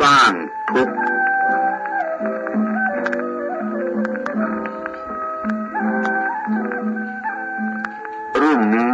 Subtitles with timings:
[0.00, 0.32] สร้าง
[0.70, 0.94] ทุกข์
[8.38, 8.92] เรื่องนี้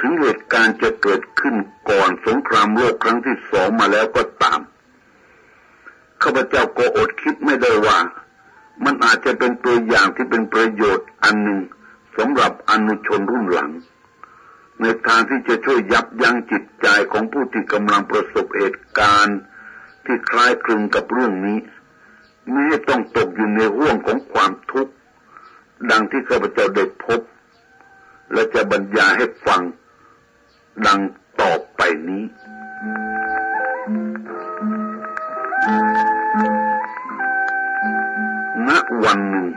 [0.00, 1.54] ถึงเหตุการณ์จะเกิดขึ้น
[1.90, 4.60] ก่อนสงครามโลกครั้งที่สองมาแล้วก็ตาม
[6.22, 7.98] ข้าพเจ้าก็อดคิดไม่ได้ว่า
[8.84, 11.60] มันอาจจะเป็นตัวอย่างที่เป็นประโยชน์อันหนึ่ง
[12.16, 13.70] สำหรับอนุชนรุ่นหลัง
[14.80, 19.38] ในทางที่จะช่วยยับยั้งจิตใจของผู้ที่กำลังประสบเหตุการณ์
[20.04, 21.58] ที่คล้ายคลึงกับเรื่องนี้
[22.52, 24.92] ไม่ต้องตกอยู่ในห่วงของความทุกข์
[25.90, 27.20] ดังที่ข้าพเจ้าได้พบ
[28.32, 29.62] และจะบรรยายให้ฟัง
[30.86, 31.00] ดัง
[31.40, 32.24] ต่อไปนี้
[38.68, 38.70] ณ
[39.04, 39.48] วันหนึ่ง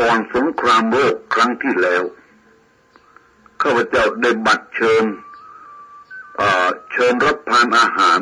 [0.00, 2.02] ก่อนสงครามโลกครั้งที่แล้ว
[3.62, 5.04] ข้าพเจ้าได้บัตรเชิญ
[6.92, 8.20] เชิญรับทานอาหาร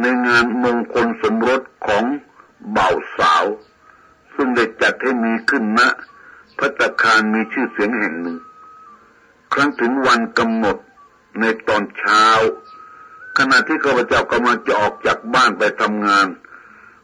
[0.00, 2.04] ในงานมงคลสมรสของ
[2.72, 3.44] เบ่าวสาว
[4.34, 5.80] ซึ่งได้จัดให้มีขึ้นณ
[6.58, 8.38] พัตคารมีชื่อเสียงแห่งหนึ่ง
[9.52, 10.76] ครั้งถึงวันกำหนด
[11.40, 12.24] ในตอนเช้า
[13.38, 16.26] ขณะที่ข้าพเจ้ากำลังจะออกจากบ้านไปทำงาน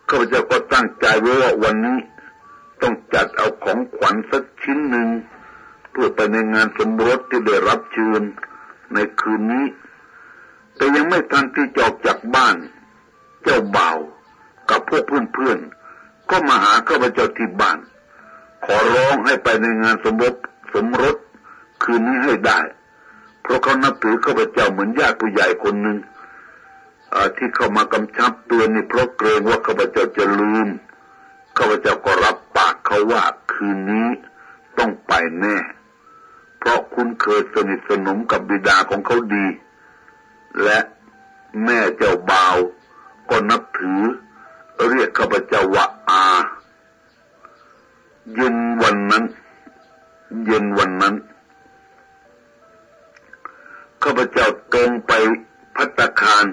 [0.08, 1.98] ข้าพเจ้าก็ตั้งใจไว้ว่าวันนี้
[2.83, 5.08] ต้องจัดเอาของขวัญสักชิ้นหนึ่ง
[5.91, 8.22] เพื่อไปในงานสมรสที่ได้รับเชิญ
[8.94, 9.66] ในคืนนี้
[10.77, 12.56] แต่ยังไม่ทันที่จะออกจากบ้าน
[13.47, 13.98] เจ้าบ่าว
[14.70, 17.78] กับพวกเพื่อนๆ ก็มาหาข้าพเจ้าที่บ้าน
[18.64, 20.34] ขอร้องให้ไปในงานสมรส
[20.75, 21.16] สมรส
[21.83, 22.61] คืนนี้ให้ได้
[23.42, 25.98] เพราะเขานับถือข้าพเจ้าเหมือนญาติผู้ใหญ่คนหนึ่ง
[27.36, 30.69] ที่เข้ามากำชับเตือนนี่เพราะเกรงว่าข้าพเจ้าจะลืม
[31.56, 33.22] ข้าพเจ้าก็รับปากเขาว่า
[33.53, 34.08] คืนนี้
[34.78, 35.56] ต้องไปแน่
[36.58, 39.47] เพราะคุณเคยสนิทสนมกับบิดาของเขาดี
[40.62, 40.78] และ
[41.64, 42.56] แม่เจ้าบ่าว
[43.30, 44.00] ก็นับถือ
[44.91, 46.24] เรียกข้าพเจ้าว่าอา
[48.34, 49.24] เย็นวันนั้น
[50.47, 51.14] เย็นวันนั้น
[54.03, 55.12] ข้าพเจ้าตรงไป
[55.76, 56.44] พัตคาร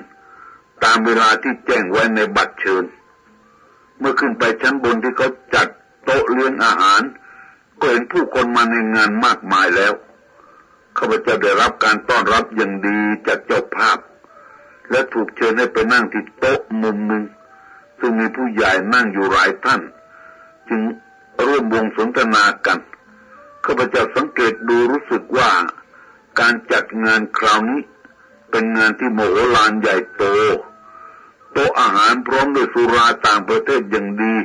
[0.84, 2.84] ตามเวลาที่แจ้งไว้ในบัตรเชิญ
[4.00, 5.68] เมื่อขึ้นไปชั้นบนที่เขาจัด
[6.04, 7.02] โต๊ะเลี้ยงอาหาร
[7.80, 9.94] ก็เห็นผู้คนมาในงานมากมายแล้ว
[10.98, 13.98] ข้าพเจ้าได้รับการต้อนรับอย่างดีจากเจ้าภาพ
[14.90, 17.24] และถูกเชิญให้ไปนั่งที่โต๊ะมุมหนึ่ง
[18.00, 19.82] ซึ่งมีผู้ใหญ่นั่งอยู่หลายท่าน
[20.70, 20.82] จึง
[21.46, 22.80] ร่วมวงสนทนากัน
[23.66, 25.50] ข้าพเจ้าสังเกตดูรู้สึกว่า
[26.40, 27.82] การจัดงานคราวนี้
[28.52, 30.24] เป็นงานที่โมโหลานใหญ่โต
[31.52, 34.36] โต๊ะอาหารพร้อมด้วยสุราต่างประเทศอย่างดี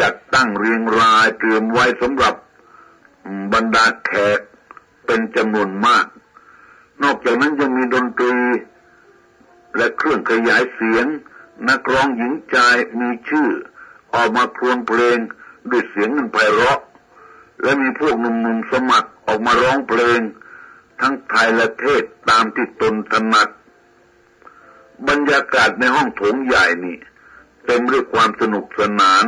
[0.00, 2.34] จัดตั้งเรียงรายเตรียมไว้สำหรับ
[3.52, 4.40] บรรดาแขก
[5.06, 6.06] เป็นจำนวนมาก
[7.02, 8.34] นอกจากนั้นยังมีดนตรี
[9.76, 11.06] และเครื่องขยายเสียง
[11.68, 13.48] นักร้องหญิงชายมีชื่อ
[14.14, 15.18] ออกมาครวญเพลง
[15.70, 16.80] ด้วยเสียงมันไพเราะ
[17.62, 20.20] และมีพวกหนุ่มๆสมัครออกมาร้องเพลง
[21.00, 23.48] ทั้งไทยและเทศตามที่ตนถนัด
[25.08, 26.96] บรรยากาศในห้องโถงใหญ่นี่
[27.64, 29.24] เต็มด้วยความสนุกสนาน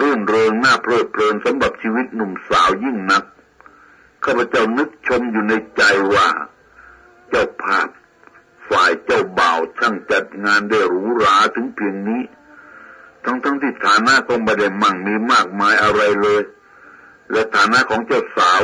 [0.00, 3.24] รื่นเริงน่าเพลิดเพลินสำหรับชีวิตหนุ่มสาวยิ่งนัก
[4.24, 5.82] ข้าพเจ้านึกชมอยู่ในใจ
[6.14, 6.28] ว่า
[7.28, 7.88] เจ้าภาพ
[8.68, 12.22] ฝ่ายเจ้าบ่าวช่างจัดงานได้หรูหราถึงเพียงนี้
[13.24, 16.42] ทั้งทั้งที่ฐานะก็ไม่ได้มั่งมีมากมายอะไรเลย
[17.30, 18.60] และฐานะของเจ้าสาว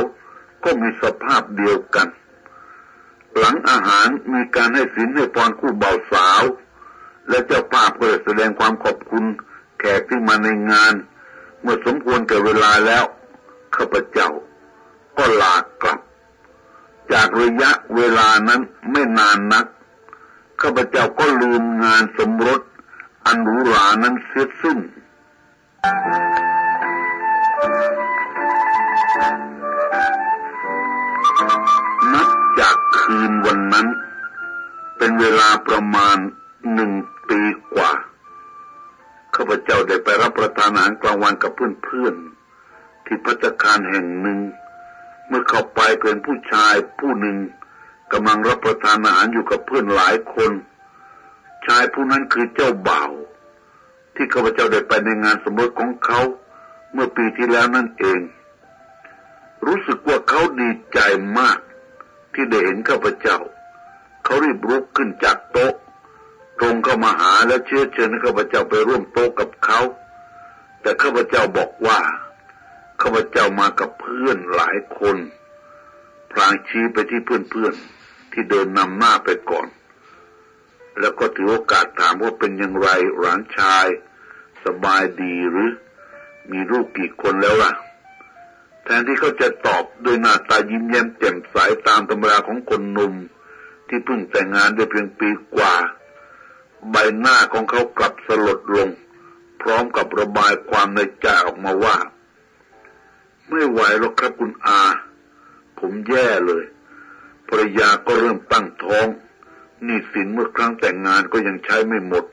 [0.63, 2.07] ก็มีสภาพเดียวกัน
[3.37, 6.43] หลังอาหารมีการให้สินให้พรคู่บ่าวสาว
[7.29, 9.25] และเจ้าภาพก็แสดงความขอบคุณ
[9.79, 10.93] แขกที่มาในงาน
[11.61, 13.03] เมื่อสมควรแก่เวลาแล้ว
[13.75, 14.29] ข้าพเจ้า
[15.17, 15.99] ก็ลากลับ
[17.13, 19.65] จากระยะเวลานั้นไม่นานนัก
[20.63, 22.61] ข้าพเจ้าก็ลืมงานสมรส
[23.25, 24.79] อันหรูหรานั้นเสียสิ้น
[32.13, 32.29] นับ
[32.59, 33.87] จากคืนวันนั้น
[34.97, 36.17] เป็นเวลาประมาณ
[36.73, 36.91] หนึ่ง
[37.29, 37.41] ปี
[37.73, 37.91] กว่า
[39.35, 44.39] ข้าพเจ้าได้ไปรับประทานอาหารกลางวันกับเพื่อนๆที่พัตคารแห่งหนึ่ง
[45.27, 47.37] เมื่อเข้าไปเป็นผู้ชายผู้หนึ่ง
[48.13, 50.51] กำลังรับประทานอาหารอยู่กับเพื่อนหลายคน
[51.65, 53.11] ชายผู้นั้นคือเจ้าบ่าว
[54.15, 56.21] ที่ข้าพเจ้าได้ไปในงานสมรสของเขา
[56.93, 58.19] เมื่อปีที่แล้วนั่นเอง
[59.65, 60.99] รู้สึกว่าเขาดีใจ
[61.39, 61.59] มาก
[62.33, 63.37] ที่ได้เห็นข้าพเจ้า
[64.23, 65.73] เขารีบรุกขึ้นจากโต๊ะ
[66.59, 69.79] ตรงเข้ามาหาและเชื้อเชิญข้าพเจ้าไปร่วมโต๊ะกับเขา
[70.81, 71.99] แต่ข้าพเจ้าบอกว่า
[73.01, 75.17] ข้าพเจ้ามากับเพื่อนหลายคน
[76.31, 78.02] พลางชี้ไปที่เพื่อนๆ
[78.33, 79.67] ที่เดินนำหน้าไปก่อน
[80.99, 82.89] แล้วก็ถือโอกาสถามว่าเป็นอย่างไร
[83.19, 83.87] หลานชาย
[84.65, 85.71] สบายดีหรือ
[86.51, 87.73] มีลูกกี่คนแล้วล่ะ
[88.83, 91.55] แทนที่เขาจะตอบด้วยหน้าตายิ้มแย้มแจ่มใส
[91.87, 93.13] ตามตำราของคนหนุ่ม
[93.87, 95.73] ที่เพิ่งแต่งงานได้เพียงปีกว่า
[96.89, 98.89] ใบหน้าของเขากลับสลดลง
[99.61, 101.97] พร้อมกับระบายความในใจออกมาว่า
[103.49, 104.81] ไม่ไหวหรอกครับคุณอา
[105.79, 106.63] ผมแย่เลย
[107.49, 109.07] ภรรยาก็เริ่มตั้งท้อง
[109.83, 112.25] หนี้สินเมื่อครั้งแต่งงานก็ยังใช้ไม่หมด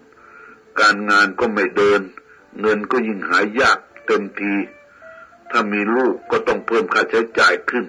[0.81, 2.01] การงานก็ไม่เดิน
[2.61, 4.55] เงินก็ยิ่งหายยากเต็มที
[5.51, 7.87] ถ้ามีลูกก็ต้องเพิ่มค่าใช้จ่ายขึ้น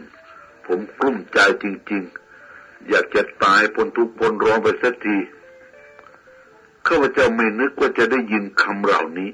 [0.66, 2.04] ผมกลุ้มใจจริง
[2.46, 5.18] ๆ อยากจะตายพ้นทุกข์พ้นร้อนไปสักที
[6.88, 9.32] ข้าพเจ้าไม่นึกว่าจะได้ยินคำเหล่านี้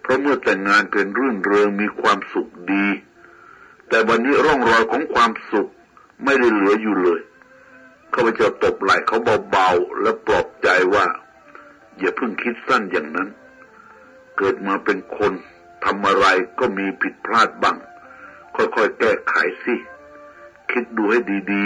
[0.00, 2.86] เพราะเมื่อแต่งงานเป็นรื่นเริงมีความสุขดี
[3.88, 5.68] แต่วันนี้ร่องรอยของความสุข
[6.24, 7.20] ไม่ได้เหลืออยู่เลย
[8.14, 9.18] ข้าพเจ้าตบไหล่เขา
[9.50, 11.06] เบาๆและปลอบใจว่า
[11.98, 13.28] อย่าเพิ่งคิดสั้นอย่างนั้น
[14.36, 15.32] เกิดมาเป็นคน
[15.84, 16.26] ทำอะไร
[16.58, 17.76] ก็มีผิดพลาดบ้าง
[18.54, 19.34] ค่อยๆแก้ไข
[19.64, 19.74] สิ
[20.70, 21.20] คิดดูให้
[21.52, 21.64] ดี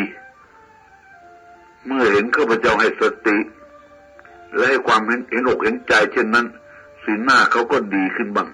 [0.92, 3.38] ๆ เมื่อเห็นข้าพเจ้าให้สติ
[4.54, 6.46] และให้ความเห็นเห็นอกเห็นใจเช่นนั้น
[7.02, 8.48] สีหน้าเขาก็ดีขึ้นบ้าง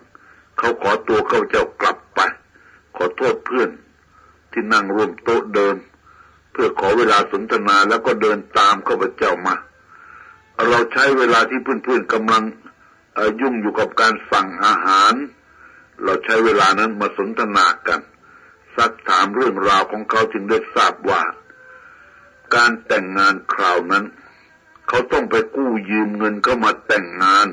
[0.58, 2.20] เขาขอตัวข้าพเจ้ากลับไป
[2.96, 3.70] ขอโทษเพื่อน
[4.58, 5.76] ที่นั่งร่วมโต๊ะเดิม
[6.60, 9.56] พื่อขอเวลาสนทนาแล้วก็เดินตามข้าพเจ้ามา
[10.68, 12.44] เราใช้เวลาที่เพื่อนๆกำลัง
[13.40, 15.14] ยุ่งอยู่กับการสั่งอาหาร
[16.02, 18.00] เราใช้เวลานั้นมาสนทนากัน
[18.76, 21.22] ซักถามเรื่องราวของเขาจึงได้ทราบว่า
[22.54, 24.04] การแต่งงานคราวนั้น
[24.88, 27.48] เขาต้องไปกู้ยืมเงินเข้ามาแต่งงาน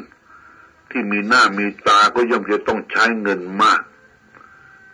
[0.89, 3.81] ที่มีหน้ามีตาก็ย่อมจะต้องใช้เงินมาก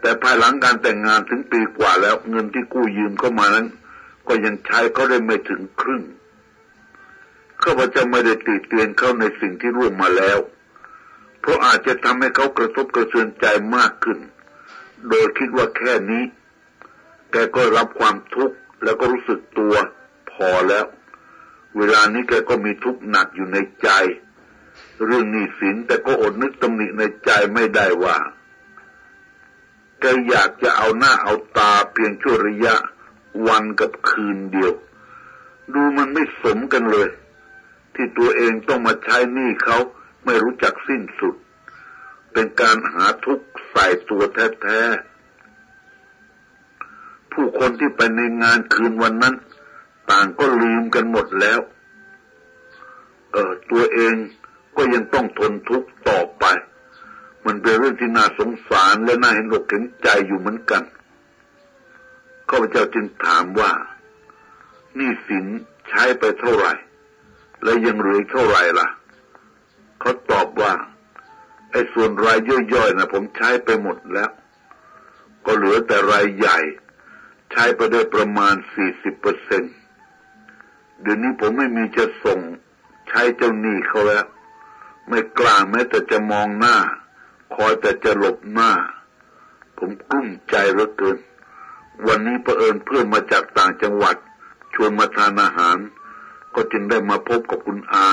[0.02, 3.68] แต่ภายหลังการแต่งงานถึงปีกว่าแล้ว เงินที่กู้ยืมเข้ามานั้น
[4.28, 6.04] ก็ยังใช้เขาได้ไม่ถึงครึ่ง
[7.64, 10.38] ข้าพเจ้าไม่ได้ติเตียนเขาในสิ่งที่ร่วมมาแล้ว
[11.40, 13.46] เพราะอาจจะทำให้เขากระทบกระเทือนใจ
[13.76, 14.20] มากขึ้น
[15.10, 16.24] โดยคิดว่าแค่นี้
[17.32, 19.74] แกก็รับความทุกข์แล้วก็รู้สึกตัว
[20.32, 20.86] พอแล้ว
[21.78, 23.90] เวลานี้แกก็มีทุกข์หนักอยู่ในใจ
[25.06, 28.18] เรื่องหนี้สินแต่ก็อดนึกตำหนิในใจไม่ได้ว่า
[30.02, 32.76] แกอยากจะเอาหน้าเอาตาเพียงชั่วระยะ
[33.48, 34.72] วันกับคืนเดียว
[35.74, 37.10] ดูมันไม่สมกันเลย
[37.94, 39.78] ที่ตัวเองต้องมาใช้หนี้เขา
[40.26, 41.36] ไม่รู้จักสิ้นสุด
[42.32, 49.36] เป็นการหาทุกข์ใส่ตัวแท้ๆ ผู้คนที่ไปในงานคืนวันนั้น
[50.10, 51.60] ต่างก็ลืมกันหมดแล้ว
[53.32, 54.14] เออตัวเอง
[54.76, 56.46] ก็ยังต้องทนทุกข์ต่อไป
[57.46, 60.84] มันเป็นเรื่องที่น่าสงสารและน่าเห็นอกเห็นใจอยู่เหมือนกัน
[62.50, 63.72] ข้าพเจ้าจึงถามว่า
[64.98, 65.46] นี่สิน
[65.90, 66.74] ใช้ไปเท่าไหร่
[67.64, 68.88] และยังเหลือเท่าไหร่ล่ะ
[70.00, 70.74] เขาตอบว่า
[71.72, 72.40] ไอ้ส่วนราย
[72.74, 74.32] ย่อยๆนะผมใช้ไปหมดแล้ว
[75.46, 76.58] ก็เหลือแต่รายใหญ่
[77.52, 79.74] ใช้ไปได้ประมาณสี่สิบเปอร์เซ็นต์
[81.02, 82.40] เดี๋ยวนี้ผมไม่มีจะส่ง
[83.10, 84.26] ใช้เจ้าหนี้เขาแล้ว
[85.10, 86.78] ไม่กล้าแม้แต่จะมองหน้า
[87.56, 88.72] คอยแต่จะหลบหน้า
[89.78, 91.18] ผมกลุ้มใจเหลือเกิน
[92.08, 94.16] วันนี้ประเอิญเพื่อนมาจากต่างจังหวัด
[94.74, 95.78] ชวนมาทานอาหาร
[96.56, 98.08] ก็จึงได้มาพบกับคุณอา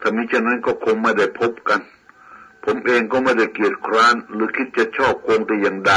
[0.00, 1.80] ถ้ามิฉะนั้นก็คงไม่ได้พบกัน
[2.64, 5.92] ผมเองก็ไม่ได้เกียดคร้าน หรือคิดจะชอบโกงแต่อย่างใด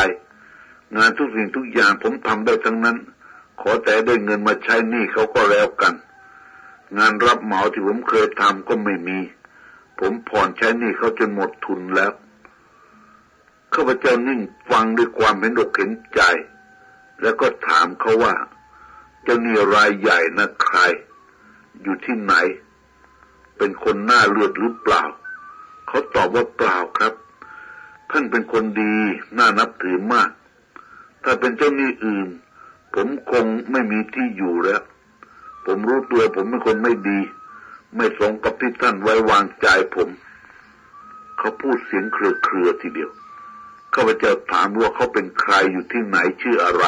[0.96, 2.98] งานทุกสิ่งทุกอย่างผมทำได้ทั้งนั้น
[3.62, 5.94] ขอแต่ได้เงินมาใช้หนี้เขาก็แล้วกัน
[6.98, 9.20] งานรับเหมาที่ผมเคยทำก็ไม่มี
[10.00, 12.12] ผมผ่อนใช้หนี้เขาจนหมดทุนแล้ว
[13.74, 16.22] ข้าพเจ้านิ่งฟังด้วยความเห็นอกเห็นใจ
[17.22, 18.36] แล้วก็ถามเขาว่า
[19.24, 20.78] เจ้านี่รายใหญ่นะใคร
[21.82, 22.34] อยู่ที่ไหน
[23.58, 25.04] เป็นคนหน้าเลือดหรือเปล่า
[25.88, 27.14] เขาตอบว่าเปล่าครับ
[28.12, 28.96] ท่านเป็นคนดี
[29.38, 30.30] น่านับถือมาก
[31.24, 32.28] ถ้าเป็นเจ้านี่อื่น
[32.96, 34.82] ผมคงไม่มีที่อยู่แล้ว
[35.66, 37.20] ผมรู้ตัวผมเป็นคนไม่ดี
[37.96, 40.10] ไม่สงกับที่ท่านไว้วางใจผม
[41.38, 42.18] เขาพูดเสียงเค
[42.54, 43.12] รือๆทีเดียว
[44.02, 46.86] ข้าพเจ้าถามว่าเขาเป็นใครอยู่ที่ไหนชื่ออะไร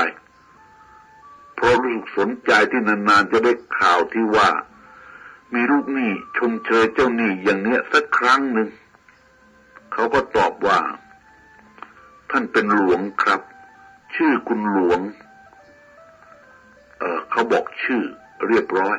[1.56, 4.50] เพราะรู้สึกสนใจที่นานๆจะได้ข่าวที่ว่า
[5.54, 8.70] มีลูกหนี้ชมเชยเจ้าหนี้อย่างเนี้ยสักครั้งหนึ่ง
[9.94, 10.80] เขาก็ตอบว่า
[12.30, 13.42] ท่านเป็นหลวงครับ
[14.16, 15.00] ชื่อคุณหลวง
[17.00, 18.02] เออเขาบอกชื่อ
[18.48, 18.98] เรียบร้อย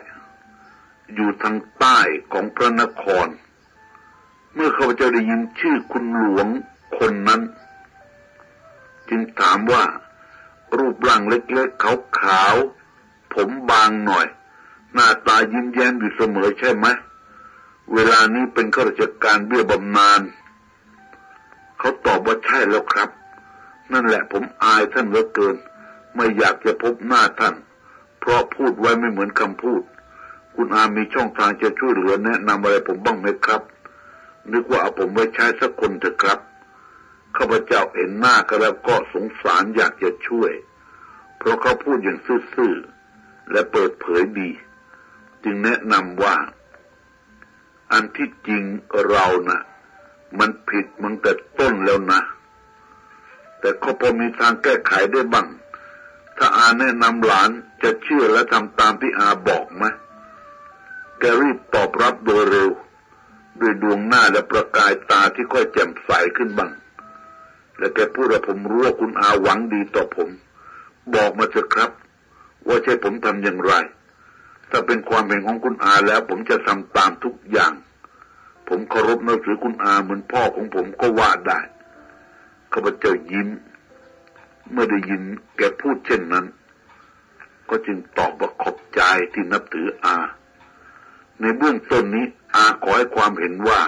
[1.14, 1.98] อยู่ทางใต้
[2.32, 3.26] ของพระนคร
[4.54, 6.46] เมื่อเขาจะได้ยินชื่อคุณหลวง
[6.98, 7.42] คนนั้น
[9.14, 9.84] จึงถามว่า
[10.78, 11.82] รูปร่างเล็กๆ
[12.18, 14.26] ขาวๆผมบางหน่อย
[14.94, 16.86] หน้าตายิ้มแย้มอยู่เสมอใช่ไหม
[17.92, 20.20] เวลานี้เป็นข้าราชการเบี้ยบำนาญ
[21.78, 23.10] เขาตอบว่าใช่แล้วครับ
[23.92, 25.56] นั่นแหละผมอายท่านเหลือเกิน
[26.14, 27.54] ไม่อยากจะพบหน้าท่าน
[28.20, 29.82] เพราะพูดไว้ไม่เหมือนคำพูด
[30.54, 33.62] คุณอามีช่องทางจะช่วยเหลือแนะนำอะไรผมบ้างไหมครับ
[34.52, 36.38] นึกว่าเอาผมไว้ใช้สักคนเถอะครับ
[37.36, 40.52] ข้าพเจ้าเห็นหน้าก็แล้วก็สงสารอยากจะช่วย
[41.38, 42.18] เพราะเขาพูดอย่าง
[42.54, 44.50] ซื่อๆและเปิดเผยดี
[45.44, 46.36] จึงแนะนำว่า
[47.92, 48.62] อันที่จริง
[49.08, 49.62] เรานะ่ะ
[50.38, 52.20] มันผิดมันแต่ต้นแล้วนะ
[53.60, 55.48] แต่เขาพอมีทางแก้ไขได้บ้าง
[56.38, 57.50] ถ้าอาแนะนำหลาน
[57.82, 59.84] จะเชื่อและทำตามที่อาบอกไหม
[61.18, 62.70] แกรีบตอบรับโดยเร็ว
[63.60, 66.70] ด้วยดวงหน้าและประกายตาที่ค่อยแจ่มใสขึ้นบ้าง
[67.82, 70.28] และแกพูดว่าผมรู้ว่าคุณอาหวังดีต่อผม
[71.14, 71.90] บอกมาเถอะครับ
[72.66, 73.72] ว่าใช่ผมทำอย่างไร
[74.70, 77.72] ถ้าเป็นความเป็นของคุณอาแล้ว ผมจะทำตามทุกอย่าง
[78.68, 81.60] ผมเคารพนับถือคุณอาเหมือนพ่อของผมก็ว่าได้
[82.72, 83.48] ข้าพเจ้ายิ้ม
[84.70, 85.22] เมื่อได้ยิน
[85.56, 86.46] แกพูดเช่นนั้น
[87.68, 89.00] ก็จึงตอบว่าขอบใจ
[89.32, 90.16] ที่นับถืออา
[91.40, 93.80] ในเบื้องต้นนี้อาขอให้ความเห็นว่า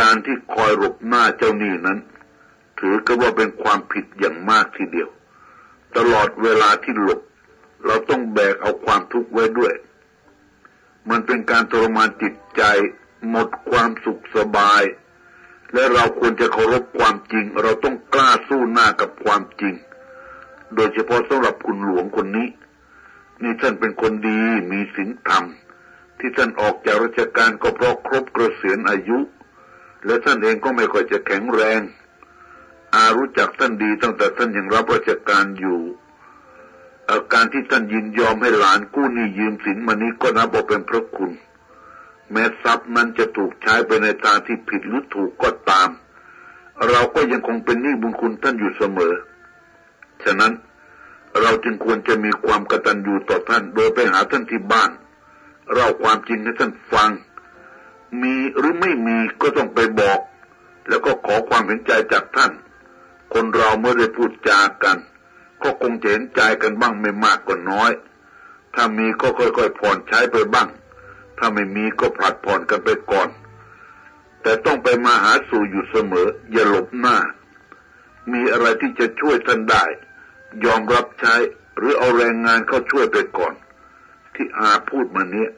[0.00, 1.98] การที่คอยหลบหน้าเจ้าหนี้นั้น
[2.82, 5.08] ถือก็ว่าเป็นความผิดอย่างมากทีเดียว
[5.96, 7.20] ตลอดเวลาที่หลบ
[7.86, 9.74] เราต้องแบกเอาความทุกข์ไว้ด้วย
[11.10, 12.62] มันเป็นการทรมานจิตใจ
[13.30, 14.82] หมดความสุขสบาย
[15.74, 19.74] และเราควรจะเคารพความจริง เราต้องกล้าสู้หน้ากับความจริง
[20.74, 22.48] โดยเฉพาะสำหรับคุณหลวงคนนี้
[23.42, 24.40] นี่ท่านเป็นคนดี
[24.72, 25.44] มีศีลธรรม
[26.18, 29.18] ที่ท่านออกจากราชการก็เพราะครบเกษียณอายุ
[30.06, 31.80] และท่านเองก็ไม่ค่อยจะแข็งแรง
[32.94, 35.80] อารู้จักท่านดีตั้งแต่ท่านยังรับราชการอยู่
[37.10, 41.32] อาการที่ท่านยินยอมให้หลานกู้หนี้ยืมสินมานี้ก็นับว่าเป็นพระคุณ
[42.30, 45.88] แม้ทรัพย์นั้นจะถูกใช้ไปในทางที่ผิดหรือถูกก็ตาม
[46.88, 49.14] เราก็ยังคงเป็นหนี้บุญคุณท่านอยู่เสมอ
[50.24, 50.52] ฉะนั้น
[51.40, 54.90] เราจึงควรจะมีความกตัญญูต่อท่านโดยไปหาท่านที่บ้าน
[55.74, 57.10] เราความจริงให้ท่านฟัง
[58.22, 60.18] มีหรือไม่มีก็ต้องไปบอก
[60.88, 62.52] แล้วก็ขอความเห็นใจจากท่าน
[63.32, 64.98] คนเราเมื่อได้พูดจากัน
[65.62, 67.92] ก็คงจะเห็นใจกันบ้างไม่มากก็น้อย
[68.74, 70.68] ถ้ามีก็ค่อยๆผ่อนใช้ไปบ้าง
[71.38, 73.28] ถ้าไม่มีก็ผลัดผ่อนกันไปก่อน
[74.42, 77.16] แต่ต้องไปมาหาสู่อยู่เสมอ อย่าหลบหน้า
[78.32, 79.84] มีอะไรที่จะช่วยท่านได้
[80.64, 81.34] ยอมรับใช้
[81.76, 83.54] หรือเอาแรงงานเข้าช่วยไปก่อน
[84.34, 85.50] ที่อาพูดมาเนี้ย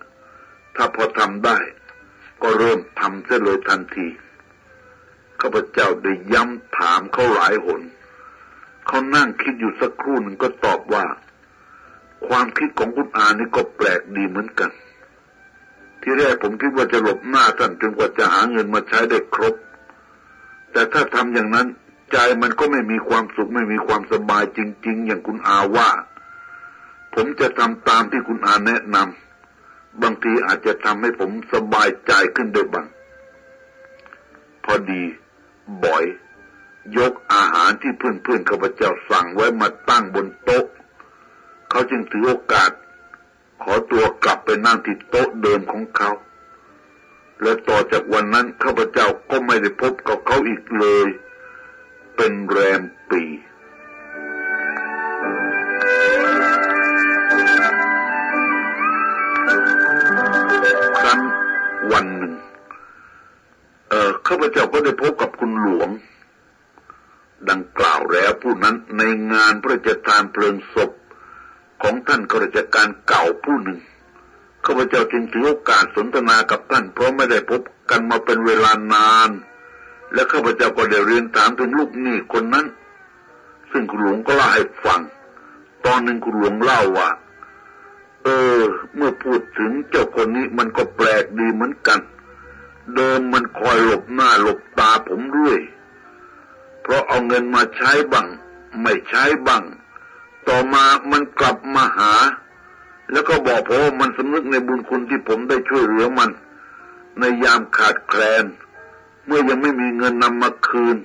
[0.76, 1.58] ถ้าพอทำได้
[2.42, 4.06] ก็เริ่มทำเสียเลยทันที
[5.46, 7.82] ข้าพเจ้าได้ย้ำถามเขาหลายหน
[8.86, 11.04] เขานั่งคิดอยู่สักครู่หนึ่งก็ตอบว่า
[12.26, 14.70] ความคิดของคุณอานี่ก็แปลกดีเหมือนกัน
[16.00, 19.54] ที่แรกผมคิดว่าจะหลบหน้าท่านจนกว่าจะหาเงินมาใช้ได้ครบ
[20.72, 21.66] แต่ถ้าทำอย่างนั้น
[22.12, 25.90] ใจมันก็ไม่มีความสุขไม่มีความสบายจริง ๆ อย่างคุณอาว่า
[27.14, 32.86] ผมจะทำตามที่คุณอาแนะนำบางทีอาจจะทำให้ผมสบายใจขึ้นได้บ้าง
[34.64, 35.02] พอดี
[35.84, 36.04] บ่อย
[36.96, 40.64] ยกอาหารที่เพื่อนๆข้าพเจ้าสั่งไว้มาตั้งบนโต๊ะ
[41.70, 42.70] เขาจึงถือโอกาส
[43.62, 46.10] ขอตัวกลับไปนั่งที่โต๊ะเดิมของเขา
[47.42, 51.08] และต่อจากวันนั้นข้าพเจ้าก็ไม่ได้พบกับเขาอีกเลย
[52.16, 53.22] เป็นแรมปี
[64.26, 65.90] ข้าพเจ้าก็ได้พบกับคุณหลวง
[67.50, 70.90] ดังกล่าวแล้วผู้นั้นในงานพระราชทานเพลิงศพ
[71.82, 73.78] ของท่านข้าราชการเก่าผู้หนึ่ง
[74.64, 77.60] ข้าพเจ้าจึงถือโอกาสสนทนากับท่าน เพราะไม่ได้พบ
[77.90, 79.30] กันมาเป็นเวลานาน
[80.12, 82.66] และข้าพเจ้าก็ได้เรียนถามถึงลูกหนี้คนนั้น
[83.70, 85.00] ซึ่งคุณหลวงก็เล่าให้ฟัง
[85.86, 87.10] ตอนหนึ่งคุณหลวงเล่าว่า
[88.24, 88.28] เอ
[88.60, 88.62] อ
[88.96, 92.00] เมื่อพูดถึงเจ้าคนนี้มันก็แปลกดีเหมือนกัน
[92.94, 95.58] เดิมมันคอยหลบหน้าหลบตาผมด้วย
[96.82, 98.26] เพราะเอาเงินมาใช้บ้าง
[98.82, 99.62] ไม่ใช้บ้าง
[100.48, 102.12] ต่อมามันกลับมาหา
[103.12, 106.30] แล้วก็บอกผมว่ามันสำนึกในบุญคุณที่ผมได้ช่วยเหลือมัน
[107.18, 108.44] ในยามขาดแคลน
[109.26, 110.96] เมื่อยังไม่มีเงินนำมาคืน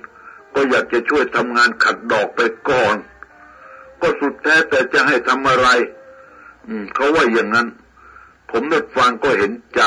[0.54, 2.96] ก็อยากจะช่วยทำงานขัดดอกไปก่อน
[4.00, 5.68] ก็สุดแท้แต่จะให้ทำอะไร
[6.66, 7.68] อืมเขาว่าอย่างนั้น
[8.50, 9.82] ผมได้ฟังก็เห็นใจ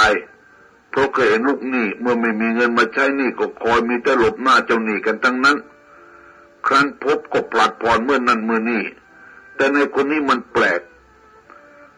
[0.94, 5.58] เพราะเคยเห็นลูกหนี้เมื่อไม่มีเงินมาใช้หนี้ก็คอยมีแต่หลบหน้าเจ้าหนี้กันทั้งนั้น
[6.66, 8.84] ครั้นพบก็ปลัดผ่อนเมื่อนั้นเมื่อนี้
[9.56, 10.82] แต่ในคนนี้มันแปลก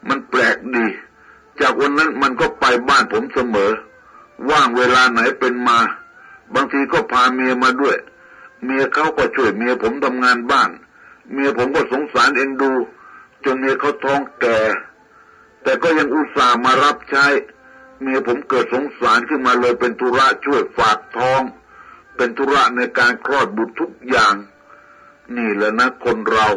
[0.08, 0.86] มันแปลกดี
[1.60, 3.72] จากวันนั้นมันก็ไปบ้านผมเสมอ
[4.50, 5.78] ว่างเวลาไหนเป็นมา
[6.54, 7.96] บางทีก็พาเมียมาด้วย
[8.64, 10.70] เมียเขาก็ช่วยเมียผมทำงานบ้าน
[11.32, 12.72] เมียผมก็สงสารเอ็นดู
[13.44, 14.60] จนเมียเขาท้องแก่
[15.62, 17.26] แต่ก็ยังอุตส่าห์มารับใช้
[18.00, 21.42] เมียผมเกิดสงสารขึ้นมาเลยเป็นธุระช่วยฝากท้อง
[22.16, 24.34] เป็นธุระในการคลอดบุตรทุกอย่าง
[25.36, 26.48] นี่แหละนะคนเรา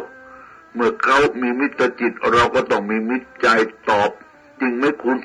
[0.74, 3.48] เมื่อเขามีมิตรจิตเราก็ต้องมีมิตรใจ
[3.90, 4.10] ตอบ
[4.60, 5.18] จริงไหมคุณ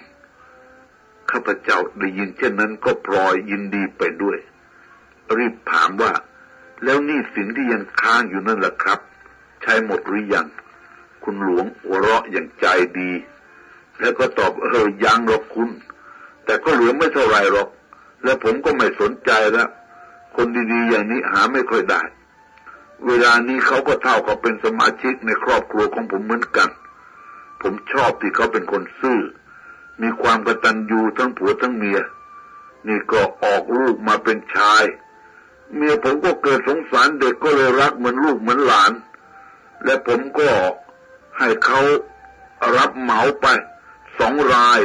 [1.32, 4.38] ข้าพเจ้าได้ยินเช่นนั้นก็พลอยยินดีไปด้วย
[5.38, 6.14] รีบถามว่า
[6.84, 9.00] แล้วนี่สิ่งที่ยังค้างอยู่นั่นแหละครับ
[9.62, 10.48] ใช้หมดหรือยัง
[11.24, 12.66] คุณหลวงหัวเราะอย่างใจ
[13.00, 13.12] ดี
[14.00, 15.70] แล้วก็ตอบเออยังหรอกคุณ
[16.46, 17.70] แต่ก็เหลือไม่เท่าไรหรอก
[18.24, 19.70] แล้วผมก็ไม่สนใจแล้ว
[20.36, 22.02] คนดีๆ อย่างนี้หาไม่ค่อยได้
[23.08, 26.70] เวลานี้เขาก็เท่ากับเป็นสมาชิกในครอบครัวของผมเหมือนกัน
[27.62, 29.20] ผมชอบที่เขาเป็นคนซื่อ
[30.02, 32.00] มีความกตัญญูทั้งผัวทั้งเมีย
[32.88, 34.84] นี่ก็ออกลูกมาเป็นชาย
[35.76, 38.92] เมียผมก็เกิดสงสารเด็กก็เลยรักเหมือนลูกเหมือนหลาน
[39.84, 40.50] และผมก็
[41.40, 41.82] ให้เขา
[42.78, 43.48] รับเหมาไป
[44.20, 44.82] สองราย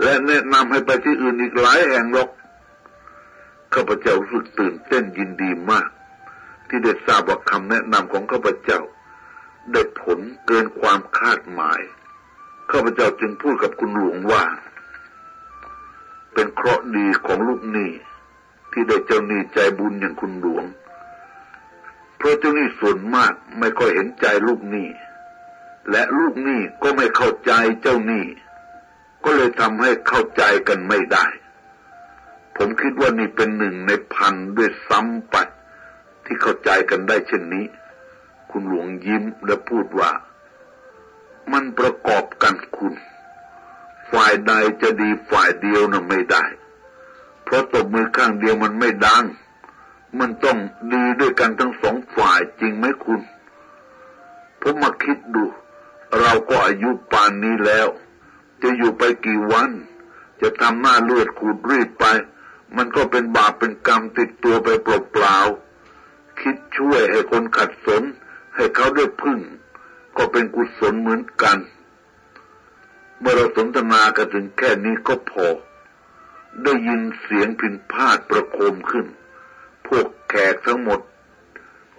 [0.00, 2.30] และแนะนำให้ไปที่อื่นอีกหลายแห่งหรอก
[3.74, 5.88] ข้าพเจ้ารู้สึกตื่นเต้นยินดีมาก
[6.68, 8.80] ที่ได้ทราบว่าคำแนะนำของข้าพเจ้า
[9.72, 11.80] ได้ผลเกินความคาดหมาย
[12.70, 14.44] ข้าพเจ้าจึงพูดกับคุณหลวงว่า
[16.34, 17.90] เป็นเคราะห์ดีของลูกหนี้
[18.72, 20.64] ที่ได้เจ้าหนี้ใจบุญอย่างคุณหลวง
[22.16, 24.88] เพราะเจ้าหนี้ส่วนมากไม่ค่อยเห็นใจลูกหนี้
[25.90, 28.24] และลูกหนี้ก็ไม่เข้าใจเจ้าหนี้
[29.24, 31.26] ก็เลยทำให้เข้าใจกันไม่ได้
[32.56, 35.36] ผมคิดว่านี่เป็นหนึ่งในพันด้วยซ้ำไป
[36.24, 37.66] ที่เข้าใจกันได้เช่นนี้
[38.50, 40.10] คุณหลวงยิ้มและพูดว่า
[41.52, 42.94] มันประกอบกันคุณ
[44.12, 44.52] ฝ่ายใด
[44.82, 46.44] จะดีฝ่ายเดียวน่ะไม่ได้
[47.44, 49.24] เพราะตบมือข้างเดียวมันไม่ดัง
[50.18, 50.58] มันต้อง
[50.92, 53.20] ดีด้วยกันทั้งสองฝ่ายจริงไหมคุณ
[54.60, 55.44] ผมมาคิดดู
[56.20, 57.88] เราก็อายุป่านนี้แล้ว
[58.62, 59.70] จะอยู่ไปกี่วัน
[60.40, 62.04] จะทำหน้าเลือดขูดรีดไป
[62.76, 68.02] มันก็เป็นบาปเป็นกรรมติดตัวไปเปล่าๆคิดช่วยให้คนขัดสน
[68.56, 69.38] ให้เขาได้พึ่ง
[70.16, 71.58] ก็เป็นกุศลเหมือนกัน
[73.18, 75.46] เมื่อเราสนทนากันถึงแค่นี้ก็พอ
[76.64, 79.06] ได้ยินเสียงพินพาดประโคมขึ้น
[79.86, 81.00] พวกแขกทั้งหมด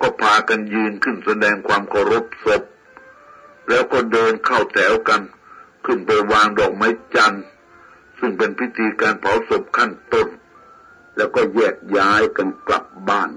[0.01, 2.63] ก็พากันยืนขึ้นแสดงความเคารพศพ
[3.69, 5.21] แล้วก็เดินเข้าแถวกัน
[5.85, 7.43] ขึ้นไปวางดอกไม้จันทร์
[8.19, 10.27] ซึ่งเป็นพิธีการเผาศพขั้นต้น
[11.15, 13.31] แล้วก็แยกย้ายกันกลับบ้าน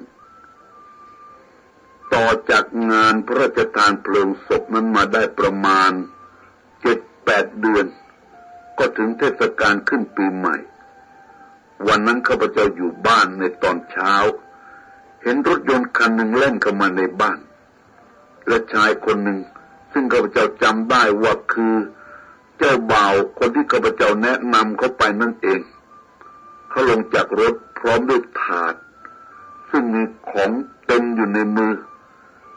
[2.15, 5.93] ต่อจากงานพระราชทานเพลิงศพนั้นมาได้ประมาณ
[6.83, 7.87] เจ็ดแปดเดือน
[8.79, 10.57] ก็ถึงเทศกาลขึ้นปีใหม่
[11.89, 14.15] วันนั้นข้าพเจ้าอยู่บ้านในตอนเช้า
[15.23, 17.39] เห็นรถยนต์คันหนึ่งเล่นเข้ามาในบ้าน
[18.47, 19.39] และชายคนหนึ่ง
[19.93, 21.75] ซึ่งข้าพเจ้าจำได้ว่าคือ
[22.59, 25.61] เจ้าบ่าวคนที่ข้าพเจ้าแนะนำเขาไปนั่นเอง
[26.71, 28.75] เขาลงจากรถพร้อมด้วยถาด
[29.71, 30.51] ซึ่งมีของ
[30.87, 31.73] เต็มอยู่ในมือ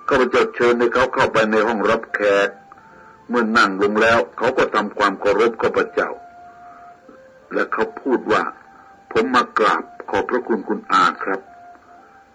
[0.07, 2.49] ข้าพเจ้าเชิญให้เขาเข้าไปในห้องรับแขก
[3.29, 6.09] เมื่อนั่งลงแล้วเขาก็ทำความเคารพข้าพเจ้า
[7.53, 8.43] และเขาพูดว่า
[9.11, 11.41] ผมมากราบขอบพระคุณคุณอาครับ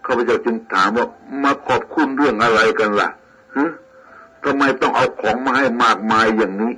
[0.07, 1.07] ข้าพเจ้าจึงถามว่า
[1.43, 3.09] มาขอบคุณเรื่องอะไรกันล่ะ
[3.57, 3.71] ฮะ
[4.45, 6.73] ทำไมต้องเอาของมาให้มากมายอย่างนี้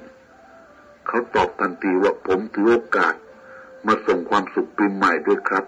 [1.17, 3.15] เขาตอบทันทีว่าผมถือโอกาส
[3.87, 5.65] มาส่งความสุขปีใหม่ด้วยครับ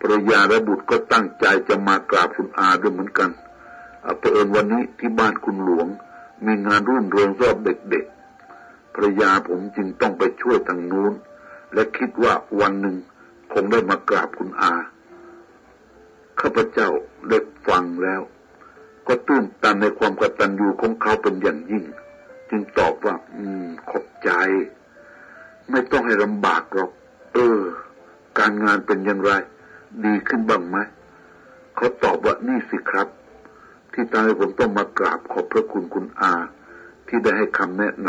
[0.00, 3.30] ภรรยาและบุตรก็ตั้งใจจะมากราบคุณอาด้วยเหมือนกัน
[4.02, 5.86] เอาเผอิญวันนี้ที่บ้านคุณหลวง
[6.44, 11.12] มีงานรุ่นเรืองรอบเด็กๆภรรยาผมจึงต้องไปช่วยทางนู้น
[11.74, 12.96] และคิดว่าวันหนึ่ง
[13.52, 14.72] คงได้มากราบคุณอา
[16.40, 16.88] ข้าพเจ้า
[17.28, 18.22] ได้ฟังแล้ว
[19.06, 21.84] ก็ตื้นตันในความกตัญญูของเขาเป็นอย่างยิ่ง
[22.54, 24.30] จึงตอบว่า อืม ขอบใจ
[25.70, 26.90] ไม่ต้องให้ลำบากหรอก
[27.34, 27.60] เออ
[28.38, 29.32] การงานเป็นอย่างไร
[30.04, 30.76] ดีขึ้นบ้างไหม
[31.76, 33.08] เขาตอบว่านี่สิครับ
[33.92, 36.32] ที่ตายผมต้องมากราบขอบพระคุณคุณอา
[37.06, 38.08] ที่ได้ให้คำแนะน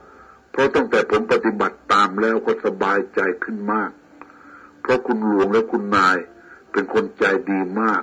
[0.00, 3.90] ำเพราะตั้งแต่ผมปฏิบัติตามแล้วก็สบายใจขึ้นมาก
[4.80, 6.16] เพราะคุณหลวงและคุณนาย
[6.72, 8.02] เป็นคนใจดีมาก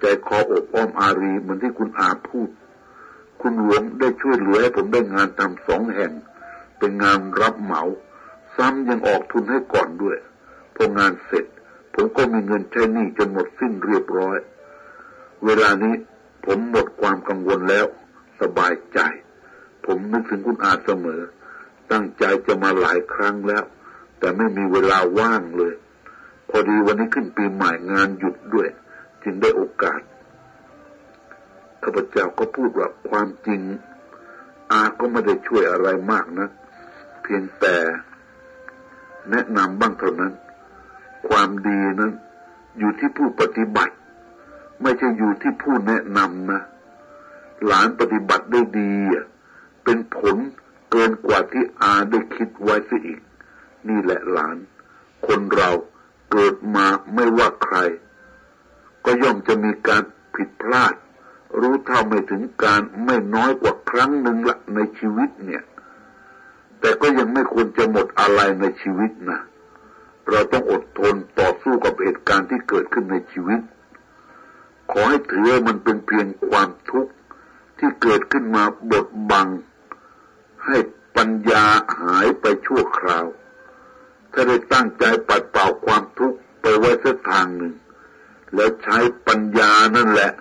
[0.00, 2.48] ใจคออบอ้อมอารีเหมือนที่คุณอาพูด
[3.46, 6.12] คุณหลวงได้ช่วยเหลือให้ผมได้งานทำสองแห่ง
[6.78, 7.82] เป็นงานรับเหมา
[8.56, 10.16] ซ้ำยังออกทุนให้ก่อนด้วย
[10.74, 11.44] พองานเสร็จ
[11.94, 14.38] ผมก็มีเงินใช้หนี้จนหมดสิ้นเรียบร้อย
[15.44, 15.94] เวลานี้
[16.44, 17.86] ผมหมดความกังวลแล้ว
[18.40, 18.98] สบายใจ
[19.86, 21.22] ผมนึกถึงคุณอาเสมอ
[21.90, 23.64] ตั้งใจจะมาหลายครั้งแล้ว
[24.18, 25.74] แต่ไม่มีเวลาว่างเลย
[26.48, 28.68] พอดีวันนี้ขึ้นปีใหม่งานหยุดด้วย
[29.22, 30.00] จึงได้โอกาส
[31.84, 33.60] ข้าพเจ้าก็พูดว่าความจริง
[34.72, 36.48] อาก็ไม่ได้ช่วยอะไรมากนะ
[37.22, 37.76] เพียงแต่
[39.30, 40.32] แนะนำบ้างเท่านั้น
[41.28, 42.12] ความดีนั้น
[42.78, 43.94] อยู่ที่ผู้ปฏิบัติ
[44.82, 46.60] ไม่ใช่อยู่ที่ผู้แนะนำนะ
[47.66, 48.92] หลานปฏิบัติได้ดี
[49.84, 50.36] เป็นผล
[50.90, 53.20] เกินกว่าที่อาได้คิดไว้ซะอีก
[53.88, 54.56] นี่แหละหลาน
[55.26, 55.70] คนเรา
[56.32, 57.76] เกิดมาไม่ว่าใคร
[59.04, 60.02] ก็ย่อมจะมีการ
[60.34, 60.94] ผิดพลาด
[61.60, 65.62] รู้เท่าไม่ถึงการไม่น้อยกว่าครั้งหนึ่งละในชีวิตเนี่ย
[66.80, 69.40] แต่ก็ยังไม่ควรจะหมดอะไรในชีวิตนะ
[70.30, 73.60] เราต้องอดทนต่อสู้กับเหตุการณ์ที่เกิดขึ้นในชีวิต
[74.90, 77.12] ขอให้ถือมันเป็นเพียงความทุกข์
[77.78, 79.48] ที่เกิดขึ้นมาบดบัง
[80.66, 80.76] ให้
[81.16, 81.64] ปัญญา
[82.00, 83.26] หายไปชั่วคราว
[84.32, 87.74] ถ้าได้ตั้งใจปัดเป่าความทุกข์ไปไว้สักทางหนึ่ง
[88.54, 90.32] แล้วใช้ปัญญานั่นแหละ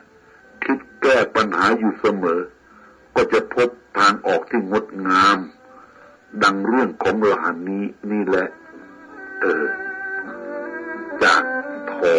[1.04, 2.42] แก้ปัญหาอยู่เสมอ
[3.16, 5.38] ก็จะพบทางออกที่งดงาม
[6.44, 8.48] ดังเรื่องของหลานนี้นี่แหละ
[9.42, 9.66] เออ
[11.24, 11.44] จาก
[11.92, 12.16] ทอ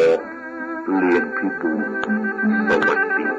[0.98, 1.82] เลียนพิบูล
[2.68, 3.33] สวัสดี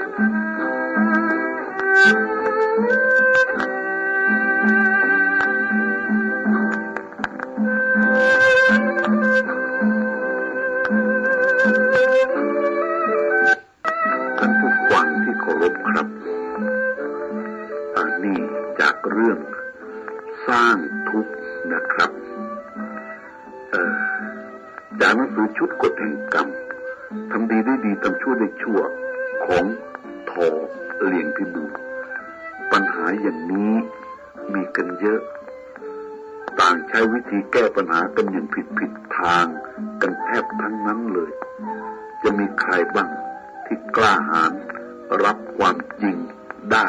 [46.75, 46.87] ได้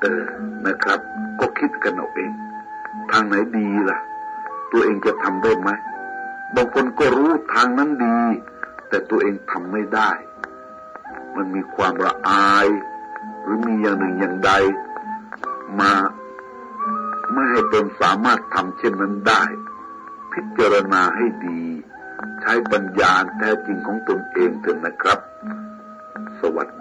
[0.00, 0.24] เออ
[0.66, 1.00] นะครับ
[1.40, 2.32] ก็คิดกันเอาเอง
[3.10, 3.98] ทางไหนดีล่ะ
[4.72, 5.70] ตัวเองจะทำได้ไหม
[6.54, 8.18] บางคนก็รู้ทางนั้นดี
[8.88, 10.10] แต่ตัวเองทำไม่ได้
[11.36, 12.66] มันมีความละอาย
[13.42, 14.52] หรือมีอย่างหนึ่งอย่างใด
[15.80, 15.92] มา
[17.32, 19.42] ไม่ให้ตนสามารถทำเช่นนั้นได้
[20.32, 21.62] พิจารณาให้ดี
[22.40, 25.18] ใช้ปัญญาแท้จริงของตนเองเถอะนะครับ
[26.40, 26.75] สวัสดี